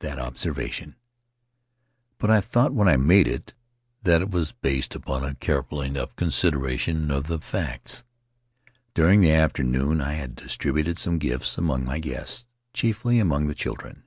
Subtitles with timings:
[0.00, 0.96] that observation.
[2.18, 3.52] But I thought when I made it
[4.02, 8.04] that it was based upon a careful enough consideration of the The Starry Threshold facts.
[8.94, 14.02] During the afternoon I had distributed some gifts among my guests, chiefly among the children.